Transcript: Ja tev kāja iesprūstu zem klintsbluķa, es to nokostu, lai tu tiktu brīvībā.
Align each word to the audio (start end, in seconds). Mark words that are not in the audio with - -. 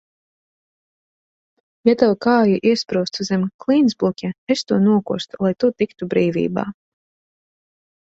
Ja 1.89 1.93
tev 2.01 2.13
kāja 2.25 2.55
iesprūstu 2.69 3.25
zem 3.29 3.43
klintsbluķa, 3.65 4.31
es 4.55 4.65
to 4.71 4.79
nokostu, 4.87 5.41
lai 5.47 5.53
tu 5.65 5.71
tiktu 5.83 6.09
brīvībā. 6.15 6.65